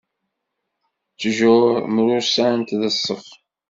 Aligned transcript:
Ttjur 1.11 1.71
mrussant 1.93 2.69
d 2.79 2.81
ṣṣeff. 2.95 3.27